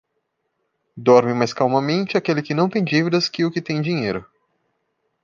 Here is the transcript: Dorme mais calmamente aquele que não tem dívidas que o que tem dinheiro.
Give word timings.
Dorme 0.97 1.31
mais 1.35 1.53
calmamente 1.53 2.17
aquele 2.17 2.41
que 2.41 2.55
não 2.55 2.67
tem 2.67 2.83
dívidas 2.83 3.29
que 3.29 3.45
o 3.45 3.51
que 3.51 3.61
tem 3.61 3.83
dinheiro. 3.83 4.25